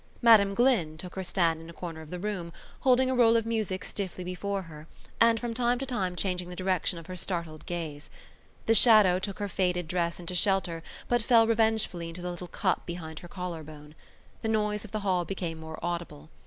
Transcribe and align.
Madam 0.23 0.55
Glynn 0.55 0.97
took 0.97 1.13
her 1.13 1.23
stand 1.23 1.61
in 1.61 1.69
a 1.69 1.73
corner 1.73 2.01
of 2.01 2.09
the 2.09 2.17
room, 2.17 2.51
holding 2.79 3.07
a 3.07 3.13
roll 3.15 3.37
of 3.37 3.45
music 3.45 3.85
stiffly 3.85 4.23
before 4.23 4.63
her 4.63 4.87
and 5.19 5.39
from 5.39 5.53
time 5.53 5.77
to 5.77 5.85
time 5.85 6.15
changing 6.15 6.49
the 6.49 6.55
direction 6.55 6.97
of 6.97 7.05
her 7.05 7.15
startled 7.15 7.67
gaze. 7.67 8.09
The 8.65 8.73
shadow 8.73 9.19
took 9.19 9.37
her 9.37 9.47
faded 9.47 9.87
dress 9.87 10.19
into 10.19 10.33
shelter 10.33 10.81
but 11.07 11.21
fell 11.21 11.45
revengefully 11.45 12.09
into 12.09 12.23
the 12.23 12.31
little 12.31 12.47
cup 12.47 12.87
behind 12.87 13.19
her 13.19 13.27
collar 13.27 13.61
bone. 13.61 13.93
The 14.41 14.47
noise 14.49 14.83
of 14.83 14.89
the 14.91 15.01
hall 15.01 15.23
became 15.23 15.59
more 15.59 15.77
audible. 15.83 16.31